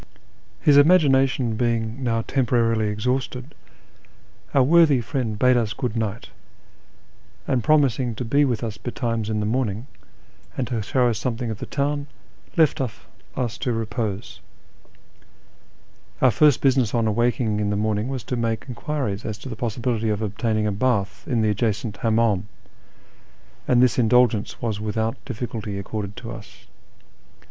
[0.59, 3.53] His imagination being now temporarily exhausted,
[4.51, 6.29] our worthy friend bade us good night;
[7.47, 9.85] and, promising to be with us betimes in the morning,
[10.57, 12.07] and to show us something of the town,
[12.57, 14.39] left us to repose.
[16.19, 19.55] Our first business on awaking in the morning was to make enquiries as to the
[19.55, 22.45] possibility of obtaining a bath in the adjacent licmimdm,
[23.67, 26.65] and this indulgence was without difficulty accorded to us.